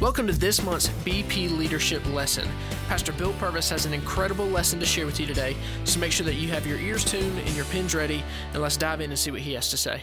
[0.00, 2.48] Welcome to this month's BP Leadership Lesson.
[2.88, 5.54] Pastor Bill Purvis has an incredible lesson to share with you today,
[5.84, 8.24] so make sure that you have your ears tuned and your pens ready,
[8.54, 10.00] and let's dive in and see what he has to say.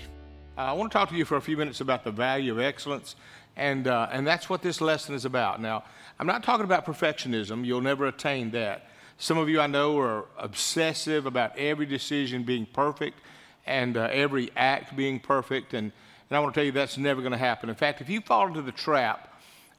[0.56, 2.60] Uh, I want to talk to you for a few minutes about the value of
[2.60, 3.16] excellence,
[3.56, 5.60] and, uh, and that's what this lesson is about.
[5.60, 5.84] Now,
[6.20, 8.92] I'm not talking about perfectionism, you'll never attain that.
[9.18, 13.18] Some of you I know are obsessive about every decision being perfect
[13.66, 15.92] and uh, every act being perfect, and,
[16.30, 17.68] and I want to tell you that's never going to happen.
[17.68, 19.34] In fact, if you fall into the trap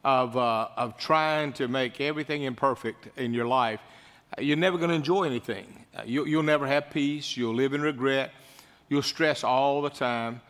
[0.04, 3.80] of, uh, of trying to make everything imperfect in your life,
[4.38, 5.84] you're never going to enjoy anything.
[6.04, 7.36] You, you'll never have peace.
[7.36, 8.32] You'll live in regret.
[8.88, 10.40] You'll stress all the time.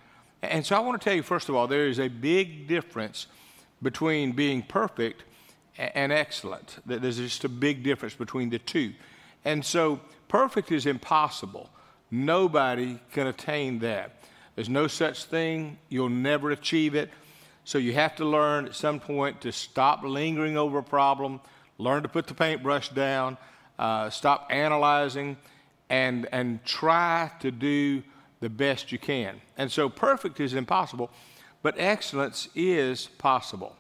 [0.43, 3.27] And so I want to tell you, first of all, there is a big difference
[3.83, 5.24] between being perfect
[5.77, 6.79] and excellent.
[6.85, 8.93] There's just a big difference between the two.
[9.45, 11.71] And so perfect is impossible.
[12.10, 14.23] Nobody can attain that.
[14.55, 15.79] There's no such thing.
[15.88, 17.10] You'll never achieve it.
[17.69, 21.38] So you have to learn at some point to stop lingering over a problem,
[21.77, 23.37] learn to put the paintbrush down,
[23.79, 25.37] uh, stop analyzing,
[25.91, 28.02] and, and try to do
[28.41, 29.43] the best you can.
[29.59, 31.10] And so perfect is impossible,
[31.60, 33.77] but excellence is possible.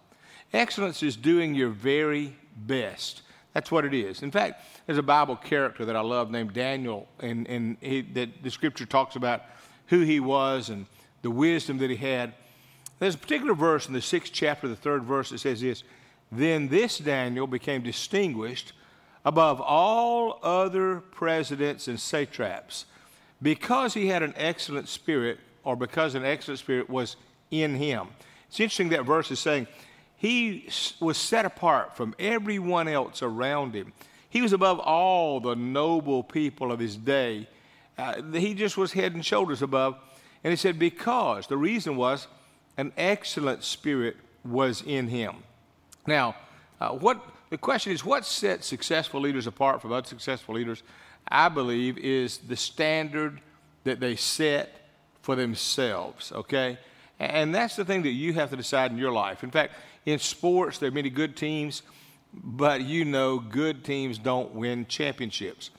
[0.52, 3.22] Excellence is doing your very best.
[3.54, 4.22] That's what it is.
[4.22, 8.42] In fact, there's a Bible character that I love named Daniel, and, and he, that
[8.42, 9.44] the scripture talks about
[9.86, 10.84] who he was and
[11.22, 12.34] the wisdom that he had.
[12.98, 15.84] There's a particular verse in the sixth chapter, the third verse, that says this
[16.32, 18.72] Then this Daniel became distinguished
[19.24, 22.86] above all other presidents and satraps
[23.40, 27.16] because he had an excellent spirit, or because an excellent spirit was
[27.50, 28.08] in him.
[28.48, 29.66] It's interesting that verse is saying
[30.16, 30.68] he
[31.00, 33.92] was set apart from everyone else around him.
[34.28, 37.48] He was above all the noble people of his day.
[37.96, 39.96] Uh, he just was head and shoulders above.
[40.42, 42.26] And he said, because the reason was
[42.78, 45.36] an excellent spirit was in him.
[46.06, 46.36] Now,
[46.80, 50.82] uh, what the question is, what sets successful leaders apart from unsuccessful leaders?
[51.28, 53.40] I believe is the standard
[53.84, 54.74] that they set
[55.20, 56.32] for themselves.
[56.32, 56.78] Okay,
[57.18, 59.42] and that's the thing that you have to decide in your life.
[59.42, 59.74] In fact,
[60.06, 61.82] in sports, there are many good teams,
[62.32, 65.70] but you know, good teams don't win championships.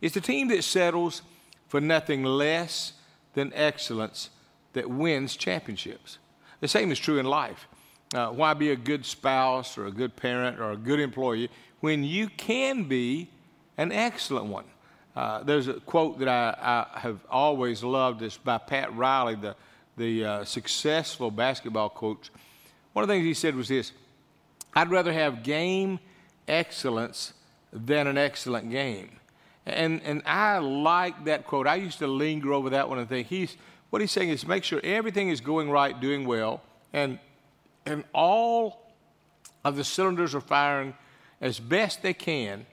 [0.00, 1.22] It's the team that settles
[1.68, 2.92] for nothing less
[3.34, 4.30] than excellence
[4.74, 6.18] that wins championships.
[6.60, 7.66] The same is true in life.
[8.14, 11.50] Uh, why be a good spouse or a good parent or a good employee
[11.80, 13.28] when you can be
[13.76, 14.64] an excellent one?
[15.16, 18.22] Uh, there's a quote that I, I, have always loved.
[18.22, 19.54] It's by Pat Riley, the,
[19.96, 22.30] the uh, successful basketball coach.
[22.92, 23.92] One of the things he said was this
[24.74, 26.00] I'd rather have game
[26.48, 27.32] excellence
[27.72, 29.10] than an excellent game.
[29.66, 31.66] And, and I like that quote.
[31.66, 33.56] I used to linger over that one and think he's
[33.94, 36.60] what he's saying is make sure everything is going right, doing well,
[36.92, 37.16] and,
[37.86, 38.90] and all
[39.64, 40.94] of the cylinders are firing
[41.40, 42.66] as best they can.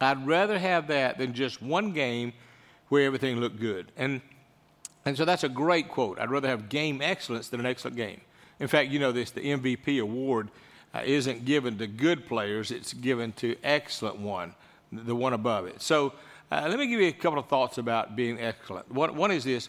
[0.00, 2.32] I'd rather have that than just one game
[2.88, 3.92] where everything looked good.
[3.98, 4.22] And,
[5.04, 6.18] and so that's a great quote.
[6.18, 8.22] I'd rather have game excellence than an excellent game.
[8.60, 10.48] In fact, you know this the MVP award
[10.94, 14.54] uh, isn't given to good players, it's given to excellent one,
[14.90, 15.82] the one above it.
[15.82, 16.14] So
[16.50, 18.90] uh, let me give you a couple of thoughts about being excellent.
[18.90, 19.68] One, one is this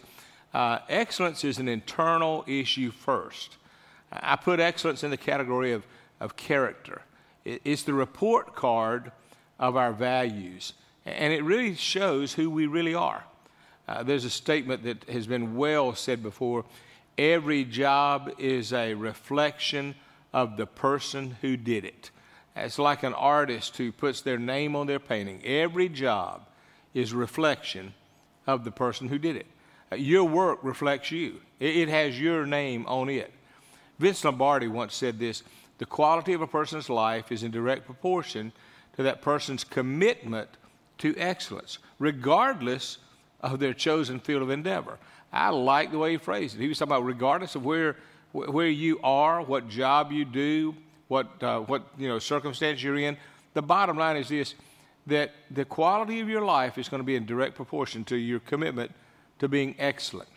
[0.53, 3.57] uh, excellence is an internal issue first.
[4.11, 5.85] I put excellence in the category of,
[6.19, 7.01] of character.
[7.45, 9.11] It, it's the report card
[9.59, 10.73] of our values,
[11.05, 13.23] and it really shows who we really are.
[13.87, 16.65] Uh, there's a statement that has been well said before
[17.17, 19.95] every job is a reflection
[20.33, 22.09] of the person who did it.
[22.55, 25.41] It's like an artist who puts their name on their painting.
[25.45, 26.47] Every job
[26.93, 27.93] is reflection
[28.45, 29.47] of the person who did it.
[29.95, 33.31] Your work reflects you, it has your name on it.
[33.99, 35.43] Vince Lombardi once said this
[35.77, 38.51] the quality of a person's life is in direct proportion
[38.95, 40.49] to that person's commitment
[40.99, 42.99] to excellence, regardless
[43.41, 44.97] of their chosen field of endeavor.
[45.33, 46.61] I like the way he phrased it.
[46.61, 47.95] He was talking about regardless of where,
[48.31, 50.75] where you are, what job you do,
[51.07, 53.17] what, uh, what you know, circumstance you're in.
[53.53, 54.55] The bottom line is this
[55.07, 58.39] that the quality of your life is going to be in direct proportion to your
[58.39, 58.91] commitment
[59.41, 60.29] to being excellent.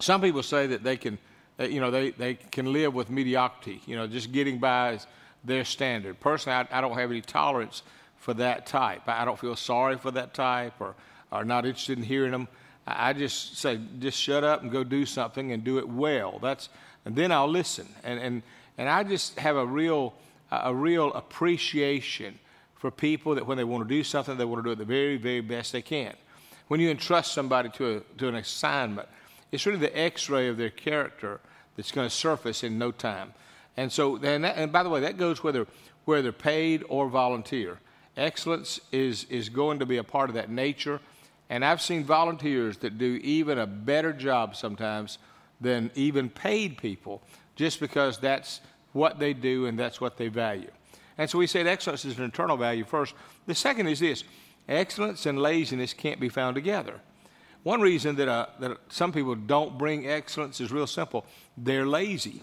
[0.00, 1.18] Some people say that they can,
[1.60, 5.06] you know, they, they can live with mediocrity, you know, just getting by as
[5.44, 6.18] their standard.
[6.18, 7.84] Personally, I, I don't have any tolerance
[8.18, 9.02] for that type.
[9.06, 10.96] I don't feel sorry for that type or,
[11.30, 12.48] are not interested in hearing them.
[12.86, 16.38] I just say, just shut up and go do something and do it well.
[16.40, 16.68] That's,
[17.04, 17.88] and then I'll listen.
[18.02, 18.42] And, and,
[18.78, 20.12] and I just have a real,
[20.50, 22.38] a real appreciation
[22.74, 24.84] for people that when they want to do something, they want to do it the
[24.84, 26.14] very, very best they can
[26.68, 29.08] when you entrust somebody to, a, to an assignment,
[29.52, 31.40] it's really the x ray of their character
[31.76, 33.34] that's going to surface in no time.
[33.76, 35.66] And so, and, that, and by the way, that goes whether,
[36.04, 37.78] whether paid or volunteer.
[38.16, 41.00] Excellence is, is going to be a part of that nature.
[41.50, 45.18] And I've seen volunteers that do even a better job sometimes
[45.60, 47.22] than even paid people
[47.56, 48.60] just because that's
[48.92, 50.70] what they do and that's what they value.
[51.18, 53.14] And so we said excellence is an internal value first.
[53.46, 54.24] The second is this
[54.68, 57.00] excellence and laziness can't be found together.
[57.62, 61.24] One reason that, uh, that some people don't bring excellence is real simple
[61.56, 62.42] they're lazy.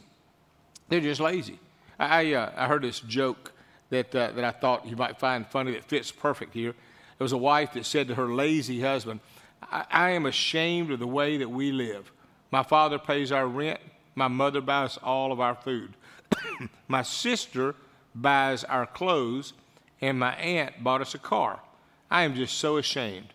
[0.90, 1.60] They're just lazy.
[2.00, 3.54] I, uh, I heard this joke
[3.92, 6.72] that, uh, that I thought you might find funny that fits perfect here.
[6.72, 9.20] There was a wife that said to her lazy husband,
[9.62, 12.12] I, I am ashamed of the way that we live.
[12.50, 13.80] My father pays our rent,
[14.16, 15.94] my mother buys all of our food.
[16.88, 17.76] my sister
[18.16, 19.54] buys our clothes,
[20.02, 21.62] and my aunt bought us a car.
[22.12, 23.28] I am just so ashamed.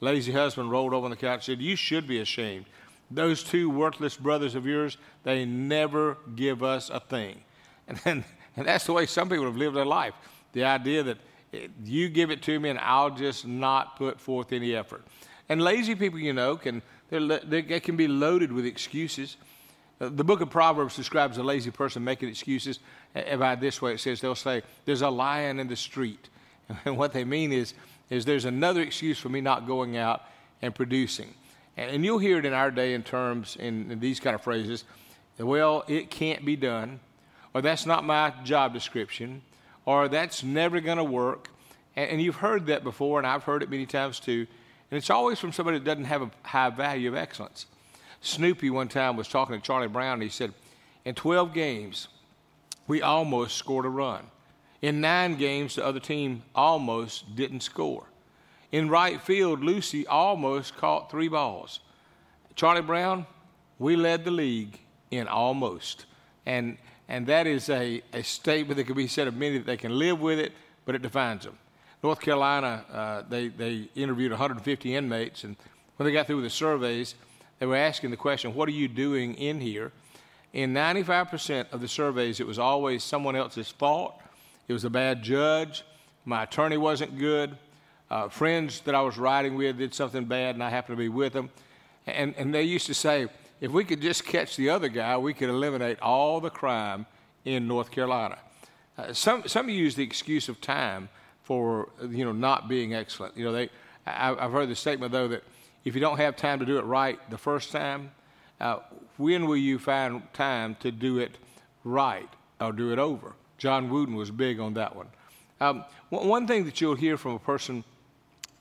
[0.00, 2.64] Lazy husband rolled over on the couch and said, You should be ashamed.
[3.10, 7.42] Those two worthless brothers of yours, they never give us a thing.
[7.88, 8.24] And, then,
[8.56, 10.14] and that's the way some people have lived their life.
[10.52, 11.18] The idea that
[11.52, 15.04] eh, you give it to me and I'll just not put forth any effort.
[15.48, 16.80] And lazy people, you know, can,
[17.10, 19.36] they can be loaded with excuses.
[20.00, 22.78] Uh, the book of Proverbs describes a lazy person making excuses
[23.14, 23.94] about this way.
[23.94, 26.28] It says they'll say, "There's a lion in the street,"
[26.84, 27.74] and what they mean is,
[28.10, 30.22] is there's another excuse for me not going out
[30.60, 31.34] and producing.
[31.76, 34.84] And, you'll hear it in our day in terms in, in these kind of phrases.
[35.38, 37.00] Well, it can't be done,
[37.54, 39.42] or that's not my job description,
[39.86, 41.48] or that's never going to work.
[41.96, 44.46] And, and you've heard that before, and I've heard it many times too.
[44.90, 47.66] And it's always from somebody that doesn't have a high value of excellence.
[48.20, 50.52] Snoopy one time was talking to Charlie Brown, and he said,
[51.06, 52.08] In 12 games,
[52.86, 54.26] we almost scored a run.
[54.82, 58.04] In nine games, the other team almost didn't score.
[58.72, 61.80] In right field, Lucy almost caught three balls.
[62.56, 63.26] Charlie Brown,
[63.78, 64.78] we led the league
[65.10, 66.06] in almost.
[66.46, 69.76] And, and that is a, a statement that can be said of many that they
[69.76, 70.52] can live with it,
[70.84, 71.58] but it defines them.
[72.02, 75.56] North Carolina, uh, they, they interviewed 150 inmates, and
[75.96, 77.14] when they got through with the surveys,
[77.60, 79.92] they were asking the question, What are you doing in here?
[80.52, 84.20] In 95% of the surveys, it was always someone else's fault.
[84.72, 85.84] It was a bad judge.
[86.24, 87.58] My attorney wasn't good.
[88.10, 91.10] Uh, friends that I was riding with did something bad, and I happened to be
[91.10, 91.50] with them.
[92.06, 93.28] And, and they used to say,
[93.60, 97.04] if we could just catch the other guy, we could eliminate all the crime
[97.44, 98.38] in North Carolina.
[98.96, 101.10] Uh, some, some use the excuse of time
[101.42, 103.36] for you know not being excellent.
[103.36, 103.68] You know, they,
[104.06, 105.44] I, have heard the statement though that
[105.84, 108.10] if you don't have time to do it right the first time,
[108.58, 108.78] uh,
[109.18, 111.36] when will you find time to do it
[111.84, 113.34] right or do it over?
[113.62, 115.06] John Wooden was big on that one.
[115.60, 117.84] Um, one thing that you'll hear from a person,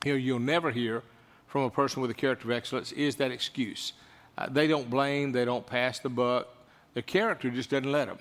[0.06, 1.02] you know, you'll never hear
[1.48, 3.94] from a person with a character of excellence is that excuse.
[4.38, 6.50] Uh, they don't blame, they don't pass the buck.
[6.94, 8.20] The character just doesn't let them.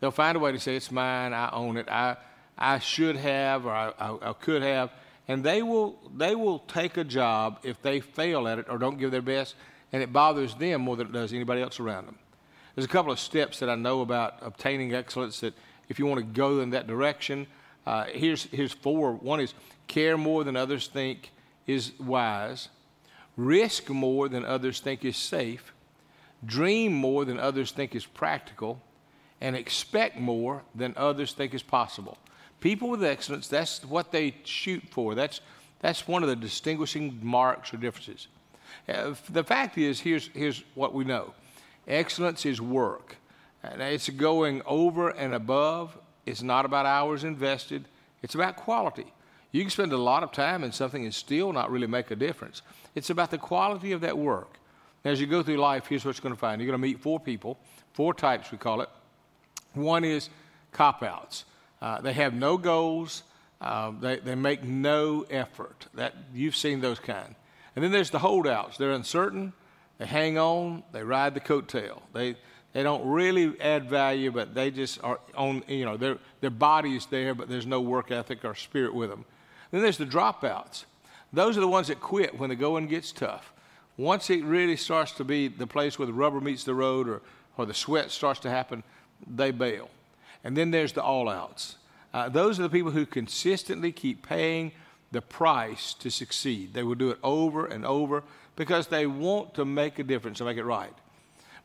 [0.00, 2.18] They'll find a way to say, It's mine, I own it, I,
[2.58, 4.90] I should have or I, I, I could have
[5.28, 8.98] and they will they will take a job if they fail at it or don't
[8.98, 9.54] give their best
[9.92, 12.18] and it bothers them more than it does anybody else around them
[12.74, 15.54] there's a couple of steps that i know about obtaining excellence that
[15.88, 17.46] if you want to go in that direction
[17.86, 19.54] uh, here's here's four one is
[19.86, 21.30] care more than others think
[21.66, 22.68] is wise
[23.36, 25.72] risk more than others think is safe
[26.44, 28.80] dream more than others think is practical
[29.40, 32.18] and expect more than others think is possible
[32.60, 35.14] People with excellence, that's what they shoot for.
[35.14, 35.40] That's,
[35.80, 38.26] that's one of the distinguishing marks or differences.
[38.88, 41.34] Uh, the fact is, here's, here's what we know
[41.86, 43.16] excellence is work.
[43.62, 45.96] And it's going over and above.
[46.26, 47.86] It's not about hours invested,
[48.22, 49.06] it's about quality.
[49.50, 52.16] You can spend a lot of time in something and still not really make a
[52.16, 52.60] difference.
[52.94, 54.58] It's about the quality of that work.
[55.04, 56.60] As you go through life, here's what you're going to find.
[56.60, 57.58] You're going to meet four people,
[57.94, 58.90] four types, we call it.
[59.72, 60.28] One is
[60.72, 61.44] cop outs.
[61.80, 63.22] Uh, they have no goals.
[63.60, 65.86] Uh, they, they make no effort.
[65.94, 67.34] That you've seen those kind.
[67.74, 68.76] And then there's the holdouts.
[68.76, 69.52] They're uncertain.
[69.98, 70.82] They hang on.
[70.92, 72.00] They ride the coattail.
[72.12, 72.36] They
[72.72, 75.62] they don't really add value, but they just are on.
[75.68, 79.24] You know, their their body's there, but there's no work ethic or spirit with them.
[79.70, 80.84] Then there's the dropouts.
[81.32, 83.52] Those are the ones that quit when the going gets tough.
[83.96, 87.22] Once it really starts to be the place where the rubber meets the road, or
[87.56, 88.82] or the sweat starts to happen,
[89.26, 89.90] they bail.
[90.44, 91.76] And then there's the all outs.
[92.14, 94.72] Uh, those are the people who consistently keep paying
[95.10, 96.74] the price to succeed.
[96.74, 98.22] They will do it over and over
[98.56, 100.92] because they want to make a difference and make it right.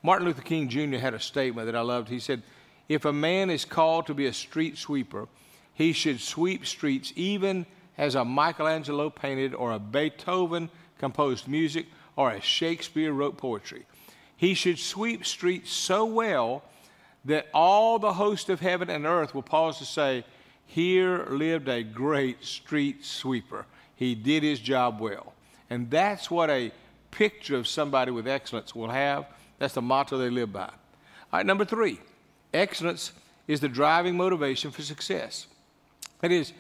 [0.06, 0.98] Martin Luther King Jr.
[0.98, 2.10] had a statement that I loved.
[2.10, 2.44] He said,
[2.90, 5.30] If a man is called to be a street sweeper,
[5.74, 7.66] he should sweep streets even
[7.98, 13.86] as a Michelangelo painted or a Beethoven composed music or a Shakespeare wrote poetry.
[14.36, 16.64] He should sweep streets so well
[17.24, 20.26] that all the host of heaven and earth will pause to say,
[20.66, 23.66] Here lived a great street sweeper.
[23.96, 25.34] He did his job well.
[25.70, 26.74] And that's what a
[27.10, 29.26] picture of somebody with excellence will have.
[29.60, 30.64] That's the motto they live by.
[30.64, 32.00] All right, number three
[32.54, 33.12] excellence
[33.48, 35.48] is the driving motivation for success.
[36.22, 36.54] That is,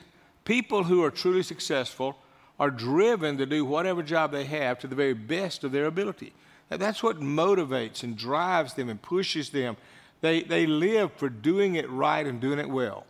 [0.45, 2.17] people who are truly successful
[2.59, 6.33] are driven to do whatever job they have to the very best of their ability.
[6.69, 9.77] That's what motivates and drives them and pushes them.
[10.21, 13.05] They, they live for doing it right and doing it well.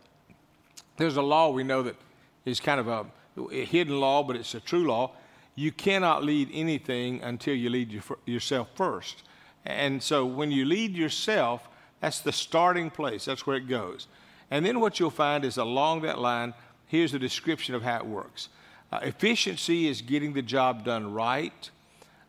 [0.96, 1.96] There's a law we know that
[2.44, 3.06] is kind of a,
[3.52, 5.12] a hidden law, but it's a true law.
[5.54, 9.22] You cannot lead anything until you lead your, yourself first.
[9.64, 11.68] And so when you lead yourself,
[12.00, 14.06] that's the starting place, that's where it goes.
[14.50, 16.54] And then what you'll find is along that line,
[16.86, 18.48] here's a description of how it works.
[18.92, 21.70] Uh, efficiency is getting the job done right.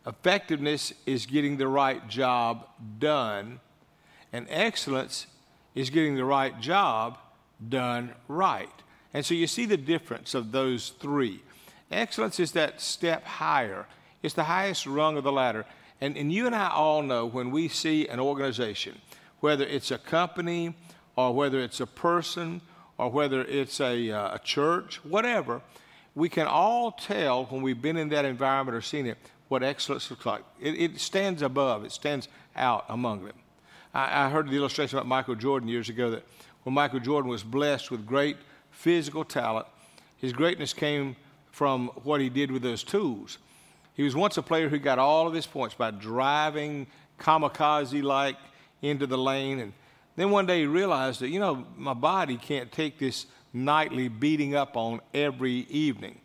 [0.06, 2.66] Effectiveness is getting the right job
[2.98, 3.60] done.
[4.32, 5.26] And excellence
[5.74, 7.18] is getting the right job
[7.68, 8.70] done right.
[9.12, 11.42] And so you see the difference of those three.
[11.90, 13.86] Excellence is that step higher,
[14.22, 15.64] it's the highest rung of the ladder.
[16.00, 19.00] And, and you and I all know when we see an organization,
[19.40, 20.74] whether it's a company
[21.16, 22.60] or whether it's a person
[22.98, 25.62] or whether it's a, uh, a church, whatever,
[26.14, 30.10] we can all tell when we've been in that environment or seen it what excellence
[30.10, 30.42] looks like.
[30.60, 33.34] It, it stands above, it stands out among them.
[33.94, 36.26] I, I, heard the illustration about Michael Jordan years ago that
[36.64, 38.36] when Michael Jordan was blessed with great
[38.70, 39.66] physical talent,
[40.16, 41.16] his greatness came
[41.52, 43.38] from what he did with those tools.
[43.96, 46.86] He was once a player who got all of his points by driving
[47.18, 48.36] kamikaze like
[48.82, 49.58] into the lane.
[49.58, 49.72] And
[50.16, 54.54] then one day he realized that, you know, my body can't take this nightly beating
[54.54, 56.20] up on every evening.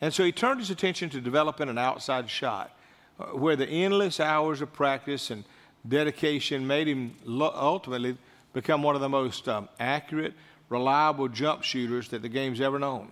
[0.00, 2.70] And so he turned his attention to developing an outside shot
[3.18, 5.42] uh, where the endless hours of practice and
[5.86, 8.16] dedication made him ultimately
[8.52, 10.34] become one of the most um, accurate,
[10.68, 13.10] reliable jump shooters that the game's ever known.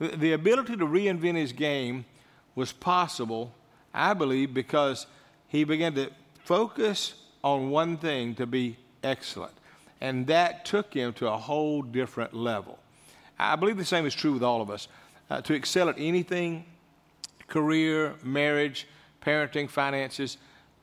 [0.00, 2.04] The, the ability to reinvent his game
[2.54, 3.52] was possible,
[3.92, 5.06] I believe, because
[5.48, 6.10] he began to
[6.44, 9.52] focus on one thing to be excellent.
[10.00, 12.78] And that took him to a whole different level.
[13.38, 14.88] I believe the same is true with all of us.
[15.30, 16.64] Uh, to excel at anything,
[17.48, 18.86] career, marriage,
[19.22, 20.36] parenting, finances,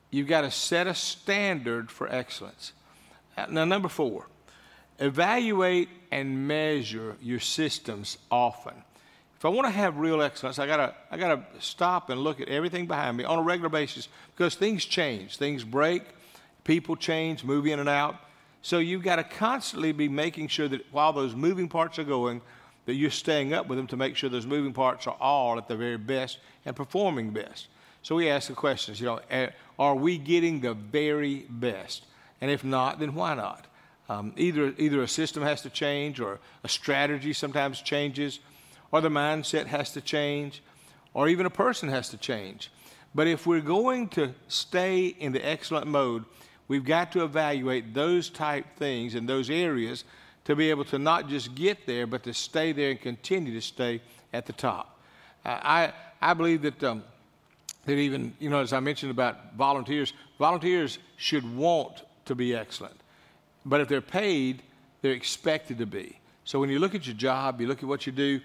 [0.10, 2.74] you've got to set a standard for excellence.
[3.38, 4.28] Uh, now, number four,
[5.00, 8.74] evaluate and measure your systems often.
[9.42, 12.48] If I want to have real excellence, I gotta, I gotta stop and look at
[12.48, 16.04] everything behind me on a regular basis because things change, things break,
[16.64, 18.18] people change, move in and out.
[18.62, 22.42] So you've got to constantly be making sure that while those moving parts are going,
[22.86, 25.68] that you're staying up with them to make sure those moving parts are all at
[25.68, 27.68] the very best and performing best.
[28.04, 32.06] So we ask the questions, you know, are we getting the very best?
[32.42, 33.66] And if not, then why not?
[34.08, 38.40] Um, either, either a system has to change or a strategy sometimes changes
[38.92, 40.62] or the mindset has to change
[41.14, 42.72] or even a person has to change.
[43.14, 46.26] But if we're going to stay in the excellent mode,
[46.72, 50.06] We've got to evaluate those type things in those areas
[50.46, 53.60] to be able to not just get there, but to stay there and continue to
[53.60, 54.98] stay at the top.
[55.44, 57.04] Uh, I, I believe that, um,
[57.84, 62.96] that even, you know, as I mentioned about volunteers, volunteers should want to be excellent.
[63.66, 64.64] But if they're paid,
[65.02, 66.18] they're expected to be.
[66.46, 68.40] So when you look at your job, you look at what you do,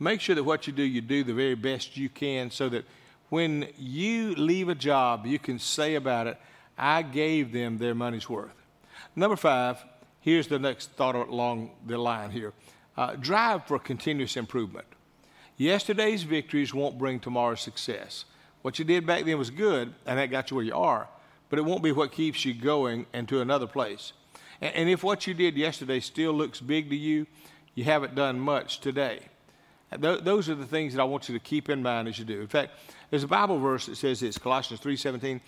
[0.00, 2.84] make sure that what you do, you do the very best you can so that
[3.28, 6.36] when you leave a job, you can say about it,
[6.76, 8.50] I gave them their money's worth.
[9.14, 9.84] Number five,
[10.20, 12.52] here's the next thought along the line here
[12.96, 14.86] uh, drive for continuous improvement.
[15.56, 18.24] Yesterday's victories won't bring tomorrow's success.
[18.62, 21.08] What you did back then was good, and that got you where you are,
[21.48, 24.12] but it won't be what keeps you going and to another place.
[24.60, 27.26] And, and if what you did yesterday still looks big to you,
[27.74, 29.20] you haven't done much today.
[29.98, 32.24] Th- those are the things that I want you to keep in mind as you
[32.24, 32.40] do.
[32.40, 32.72] In fact,
[33.10, 35.40] there's a Bible verse that says this, Colossians 3:17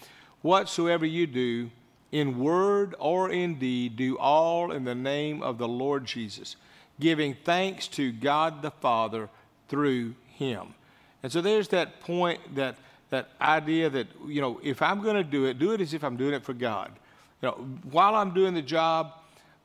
[0.43, 1.71] whatsoever you do,
[2.11, 6.57] in word or in deed, do all in the name of the Lord Jesus,
[7.01, 9.31] giving thanks to God the Father
[9.69, 10.75] through him.
[11.23, 12.77] And so there's that point, that,
[13.11, 16.05] that idea that, you know, if I'm going to do it, do it as if
[16.05, 16.93] I'm doing it for God.
[17.41, 17.55] You know,
[17.91, 19.15] while I'm doing the job,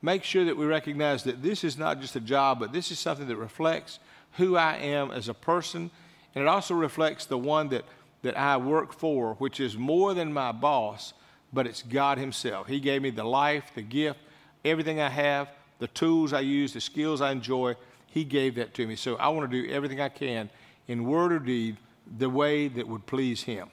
[0.02, 3.00] make sure that we recognize that this is not just a job, but this is
[3.00, 4.00] something that reflects
[4.38, 5.92] who I am as a person,
[6.34, 7.86] and it also reflects the one that
[8.24, 11.14] that I work for, which is more than my boss,
[11.54, 12.68] but it's God Himself.
[12.68, 14.20] He gave me the life, the gift,
[14.66, 17.76] everything I have, the tools I use, the skills I enjoy.
[18.08, 18.96] He gave that to me.
[18.96, 20.50] So I want to do everything I can
[20.88, 21.78] in word or deed
[22.18, 23.70] the way that would please Him.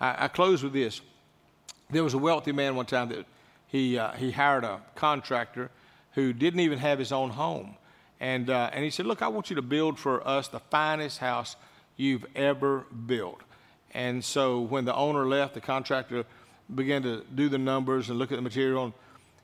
[0.00, 1.00] I, I close with this.
[1.90, 3.24] There was a wealthy man one time that
[3.66, 5.70] he, uh, he hired a contractor
[6.12, 7.76] who didn't even have his own home.
[8.20, 11.18] And, uh, and he said, Look, I want you to build for us the finest
[11.18, 11.56] house
[11.96, 13.40] you've ever built.
[13.92, 16.24] And so when the owner left, the contractor
[16.74, 18.84] began to do the numbers and look at the material.
[18.84, 18.92] And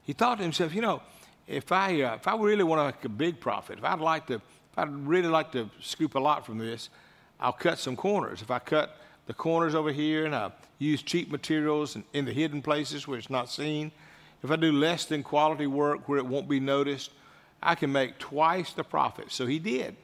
[0.02, 1.02] he thought to himself, you know,
[1.46, 4.26] if I, uh, if I really want to make a big profit, if I'd like
[4.26, 6.90] to, if I'd really like to scoop a lot from this,
[7.40, 8.42] I'll cut some corners.
[8.42, 12.32] If I cut the corners over here and I use cheap materials in, in the
[12.32, 13.92] hidden places where it's not seen,
[14.42, 17.10] if I do less than quality work where it won't be noticed,
[17.64, 19.32] I can make twice the profit.
[19.32, 19.96] So he did.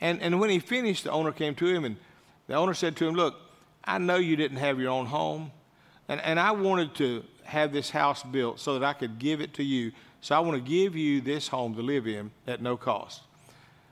[0.00, 1.96] And, and when he finished, the owner came to him and
[2.48, 3.36] the owner said to him, Look,
[3.84, 5.52] I know you didn't have your own home,
[6.08, 9.54] and, and I wanted to have this house built so that I could give it
[9.54, 9.92] to you.
[10.20, 13.22] So I want to give you this home to live in at no cost.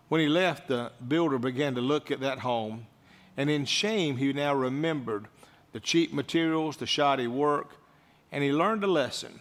[0.08, 2.86] When he left, the builder began to look at that home,
[3.36, 5.28] and in shame, he now remembered
[5.72, 7.76] the cheap materials, the shoddy work,
[8.32, 9.40] and he learned a lesson.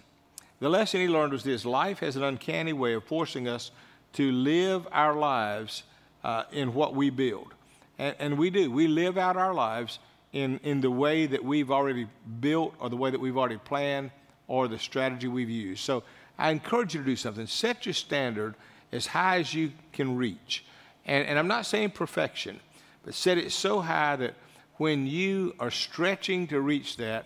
[0.64, 3.70] The lesson he learned was this life has an uncanny way of forcing us
[4.14, 5.84] to live our lives
[6.24, 7.54] uh, in what we build.
[8.00, 8.72] And, and we do.
[8.72, 10.00] We live out our lives
[10.32, 12.08] in, in the way that we've already
[12.40, 14.12] built or the way that we've already planned
[14.48, 15.84] or the strategy we've used.
[15.84, 16.04] So
[16.40, 17.46] I encourage you to do something.
[17.46, 18.56] Set your standard
[18.94, 20.64] as high as you can reach.
[21.06, 22.62] And, and I'm not saying perfection,
[23.04, 24.36] but set it so high that
[24.78, 27.26] when you are stretching to reach that,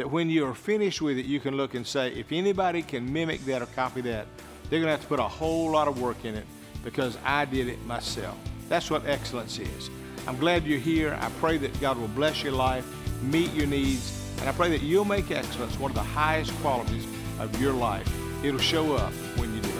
[0.00, 3.12] that when you are finished with it, you can look and say, if anybody can
[3.12, 4.26] mimic that or copy that,
[4.70, 6.46] they're going to have to put a whole lot of work in it
[6.82, 8.34] because I did it myself.
[8.70, 9.90] That's what excellence is.
[10.26, 11.18] I'm glad you're here.
[11.20, 12.86] I pray that God will bless your life,
[13.22, 17.06] meet your needs, and I pray that you'll make excellence one of the highest qualities
[17.38, 18.10] of your life.
[18.42, 19.74] It'll show up when you do it.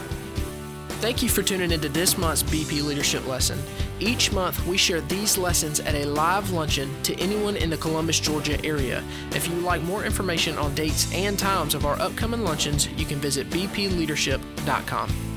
[1.01, 3.57] Thank you for tuning into this month's BP Leadership Lesson.
[4.01, 8.19] Each month, we share these lessons at a live luncheon to anyone in the Columbus,
[8.19, 9.03] Georgia area.
[9.35, 13.05] If you would like more information on dates and times of our upcoming luncheons, you
[13.05, 15.30] can visit bpleadership.com.